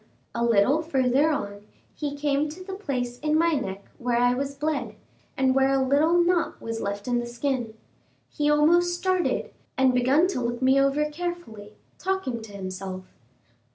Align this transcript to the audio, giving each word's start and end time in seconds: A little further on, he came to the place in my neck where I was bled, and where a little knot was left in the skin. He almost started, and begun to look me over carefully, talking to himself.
A 0.33 0.43
little 0.43 0.81
further 0.81 1.29
on, 1.29 1.61
he 1.93 2.15
came 2.17 2.49
to 2.49 2.63
the 2.63 2.73
place 2.73 3.19
in 3.19 3.37
my 3.37 3.51
neck 3.53 3.85
where 3.99 4.17
I 4.17 4.33
was 4.33 4.55
bled, 4.55 4.95
and 5.37 5.53
where 5.53 5.69
a 5.71 5.87
little 5.87 6.13
knot 6.17 6.59
was 6.59 6.81
left 6.81 7.07
in 7.07 7.19
the 7.19 7.27
skin. 7.27 7.75
He 8.27 8.49
almost 8.49 8.95
started, 8.97 9.51
and 9.77 9.93
begun 9.93 10.25
to 10.29 10.41
look 10.41 10.59
me 10.59 10.81
over 10.81 11.05
carefully, 11.11 11.73
talking 11.99 12.41
to 12.41 12.51
himself. 12.51 13.03